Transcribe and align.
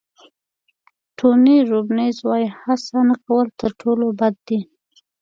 ټوني 1.17 1.57
روبینز 1.71 2.17
وایي 2.27 2.47
هڅه 2.59 2.97
نه 3.09 3.15
کول 3.25 3.45
تر 3.59 3.71
ټولو 3.81 4.05
بد 4.19 4.35
دي. 4.47 4.59